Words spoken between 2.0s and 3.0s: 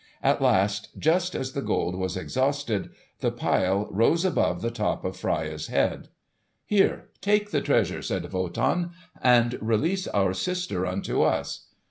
exhausted,